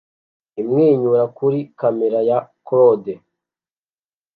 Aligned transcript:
imwenyura 0.61 1.23
kuri 1.37 1.59
kamera 1.79 2.19
ya 2.29 2.39
claude 2.65 3.13